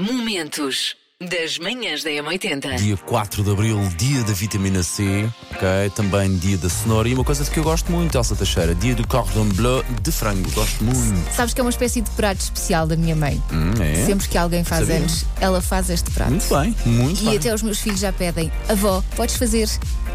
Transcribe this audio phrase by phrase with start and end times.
[0.00, 2.76] Momentos das manhãs da M80.
[2.76, 5.90] Dia 4 de Abril, dia da vitamina C, ok?
[5.94, 8.94] Também dia da cenoura e uma coisa de que eu gosto muito, Elsa Teixeira, dia
[8.94, 11.34] do cordon bleu de frango, gosto muito.
[11.36, 13.42] Sabes que é uma espécie de prato especial da minha mãe.
[13.52, 14.06] Hum, é?
[14.06, 15.02] Sempre que alguém faz Sabia.
[15.02, 16.30] anos, ela faz este prato.
[16.30, 17.36] Muito bem, muito E bem.
[17.36, 19.68] até os meus filhos já pedem, avó, podes fazer?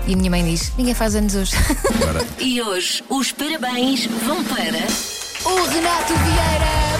[0.08, 1.52] E a minha mãe diz, ninguém faz anos hoje.
[2.02, 4.88] Agora, E hoje os parabéns vão para.
[5.46, 6.95] o Renato Vieira!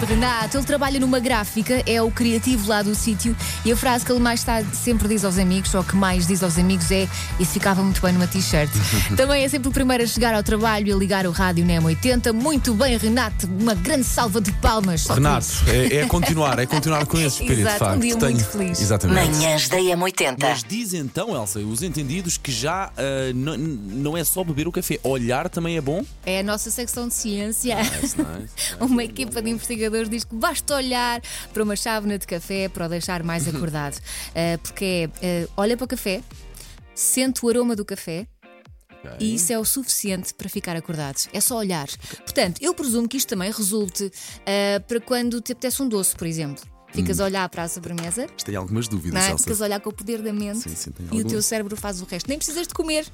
[0.00, 0.56] Grande Renato!
[0.56, 4.20] Ele trabalha numa gráfica, é o criativo lá do sítio e a frase que ele
[4.20, 7.06] mais tarde sempre diz aos amigos, ou que mais diz aos amigos, é
[7.38, 8.70] isso ficava muito bem numa t-shirt.
[9.16, 11.74] Também é sempre o primeiro a chegar ao trabalho e a ligar o rádio na
[11.74, 12.32] M80.
[12.32, 13.46] Muito bem, Renato!
[13.46, 15.06] Uma grande salva de palmas.
[15.06, 17.96] Renato, é, é continuar, é continuar com esse espírito, Exato, de facto.
[17.96, 18.80] um dia muito feliz.
[18.80, 19.36] Exatamente.
[19.36, 20.36] Manhãs da M80.
[20.40, 24.72] Mas diz então, Elsa, os entendidos que já ah, n- não é só beber o
[24.72, 26.02] café, olhar também é bom?
[26.24, 27.76] É a nossa secção de ciência.
[27.76, 28.74] Nice, nice.
[28.80, 31.20] Uma equipa de investigadores diz que basta olhar
[31.52, 33.96] para uma chávena de café para o deixar mais acordado.
[33.96, 36.22] Uh, porque é, uh, olha para o café,
[36.94, 38.26] sente o aroma do café.
[39.18, 41.16] E isso é o suficiente para ficar acordado.
[41.32, 41.88] É só olhar.
[42.18, 46.26] Portanto, eu presumo que isto também resulte uh, para quando te apetece um doce, por
[46.26, 46.62] exemplo.
[46.92, 49.38] Ficas a olhar para a sobremesa, Mas tenho algumas dúvidas, não é?
[49.38, 51.32] Ficas a olhar com o poder da mente Sim, sim, e o algumas.
[51.32, 52.28] teu cérebro faz o resto.
[52.28, 53.06] Nem precisas de comer.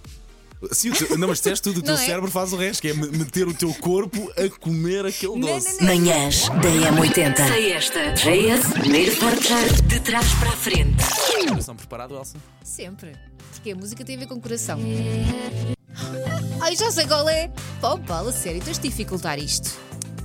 [0.73, 2.07] Sim, teu- não, mas disseste tudo, o teu Não é?
[2.07, 5.49] cérebro faz o resto, que é me- meter o teu corpo a comer aquele Não,
[5.49, 5.83] doce.
[5.85, 7.47] Manhãs da M80.
[7.49, 8.13] Sei esta.
[8.15, 11.05] JS, primeiro portar de trás para a frente.
[11.49, 12.37] Coração preparado, Elsa?
[12.65, 13.13] Sempre.
[13.53, 14.79] Porque a música tem a ver com o coração.
[16.61, 17.51] Ai, já sei qual é.
[17.81, 19.71] Pô, Paulo, a sério, tens de dificultar isto.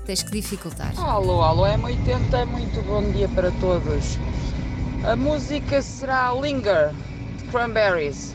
[0.05, 0.93] Tens que dificultar.
[0.97, 4.17] Alô, alô, M80, muito bom dia para todos.
[5.03, 6.91] A música será Linger,
[7.37, 8.33] de Cranberries.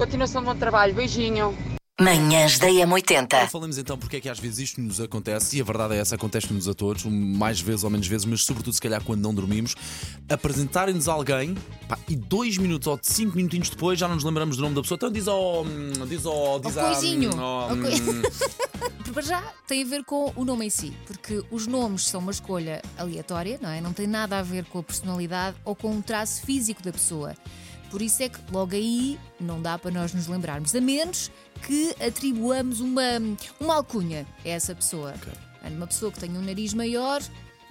[0.00, 1.54] Continuação do bom trabalho, beijinho.
[2.00, 3.48] Manhãs da Agora M80.
[3.50, 6.14] falamos então porque é que às vezes isto nos acontece, e a verdade é essa,
[6.14, 9.74] acontece-nos a todos, mais vezes ou menos vezes, mas sobretudo se calhar quando não dormimos,
[10.26, 11.54] apresentarem-nos alguém
[11.86, 14.80] pá, e dois minutos ou cinco minutinhos depois já não nos lembramos do nome da
[14.80, 14.96] pessoa.
[14.96, 15.62] Então diz ao.
[15.66, 16.58] hum, Diz ao.
[16.60, 17.38] Diz Ao coisinho.
[17.38, 18.22] ao- Ao coi- hum,
[19.12, 22.30] Para já tem a ver com o nome em si, porque os nomes são uma
[22.30, 23.80] escolha aleatória, não é?
[23.82, 27.34] Não tem nada a ver com a personalidade ou com um traço físico da pessoa.
[27.90, 31.30] Por isso é que logo aí não dá para nós nos lembrarmos, a menos
[31.66, 33.02] que atribuamos uma,
[33.58, 35.14] uma alcunha a essa pessoa.
[35.64, 37.20] Uma pessoa que tenha um nariz maior,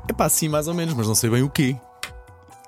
[0.08, 1.76] É pá, sim, mais ou menos, mas não sei bem o quê.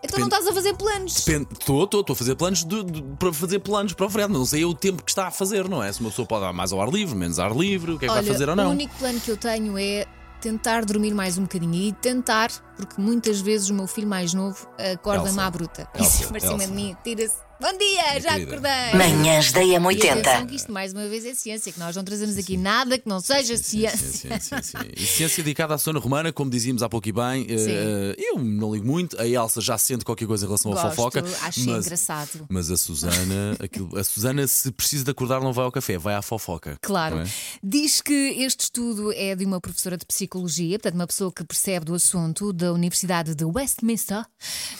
[0.02, 1.16] Então não estás a fazer planos.
[1.26, 4.38] Estou, estou, estou a fazer planos de- de- para fazer planos para o feriado, mas
[4.38, 5.92] não sei o tempo que está a fazer, não é?
[5.92, 8.08] Se uma pessoa pode dar mais ao ar livre, menos ar livre, o que é
[8.08, 8.70] que Olha, vai fazer ou o não?
[8.70, 10.06] único plano que eu tenho é
[10.40, 14.66] tentar dormir mais um bocadinho e tentar, porque muitas vezes o meu filho mais novo
[14.94, 15.86] acorda-me à bruta.
[15.94, 16.66] Elsa, Isso para cima Elsa.
[16.68, 17.34] de mim, tira-se.
[17.60, 18.52] Bom dia, já querida.
[18.52, 18.94] acordei.
[18.96, 20.46] Manhãs da E atenção M80.
[20.46, 23.18] que isto mais uma vez é ciência, que nós não trazemos aqui nada que não
[23.18, 23.98] seja Sim, ciência.
[23.98, 24.76] sim, sim, sim, sim.
[24.96, 28.72] E ciência dedicada à zona romana, como dizíamos há pouco e bem, eh, eu não
[28.72, 29.20] ligo muito.
[29.20, 31.18] A Elsa já sente qualquer coisa em relação à Gosto, fofoca.
[31.42, 32.46] acho mas, engraçado.
[32.48, 36.14] Mas a Susana, aquilo- a Susana, se precisa de acordar, não vai ao café, vai
[36.14, 36.78] à fofoca.
[36.80, 37.18] Claro.
[37.18, 37.26] é?
[37.60, 41.86] Diz que este estudo é de uma professora de psicologia, portanto, uma pessoa que percebe
[41.86, 44.24] do assunto da Universidade de Westminster.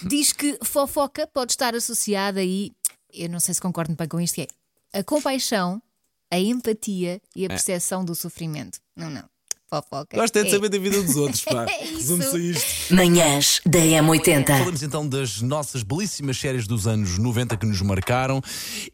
[0.03, 2.73] Diz que fofoca pode estar associada aí,
[3.13, 4.47] eu não sei se concordo bem com isto, é
[4.99, 5.83] a compaixão,
[6.31, 8.79] a empatia e a percepção do sofrimento.
[8.97, 9.29] Não, não.
[9.69, 10.17] Fofoca.
[10.17, 11.67] Gosto é de saber da vida dos outros, pá.
[11.69, 11.95] É isso.
[12.17, 12.95] Resume-se a isto.
[12.95, 14.47] Manhãs da M80.
[14.59, 18.41] Falamos então das nossas belíssimas séries dos anos 90 que nos marcaram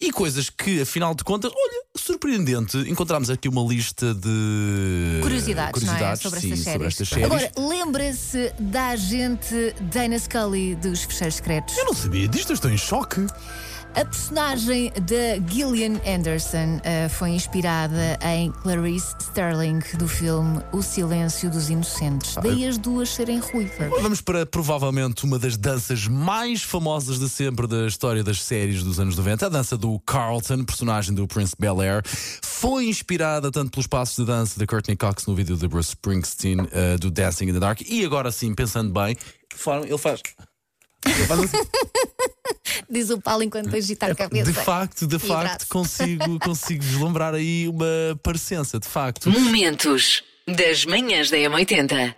[0.00, 5.92] e coisas que, afinal de contas, olha, surpreendente, encontramos aqui uma lista de Curiosidades, não
[5.94, 5.96] é?
[5.96, 6.72] curiosidades, Sobre sim, estas séries.
[6.72, 7.24] sobre estas séries.
[7.24, 11.76] Agora, lembra-se da agente Dana Scully dos Fecheiros Secretos?
[11.78, 13.24] Eu não sabia disto, eu estou em choque.
[13.94, 21.48] A personagem de Gillian Anderson eh, foi inspirada em Clarice Sterling do filme O Silêncio
[21.48, 22.34] dos Inocentes.
[22.42, 23.90] Daí as duas serem ruivas.
[24.02, 28.98] Vamos para provavelmente uma das danças mais famosas de sempre da história das séries dos
[28.98, 32.02] anos 90, a dança do Carlton, personagem do Prince Bel Air.
[32.42, 36.66] Foi inspirada tanto pelos passos de dança de Courtney Cox no vídeo de Bruce Springsteen
[36.72, 37.80] eh, do Dancing in the Dark.
[37.82, 39.16] E agora sim, pensando bem,
[39.84, 40.20] ele faz.
[41.06, 41.58] Ele faz assim.
[42.88, 44.52] Diz o Paulo enquanto agita a cabeça.
[44.52, 49.30] De facto, de facto, consigo, consigo vislumbrar aí uma parecença, de facto.
[49.30, 52.14] Momentos das manhãs da M80.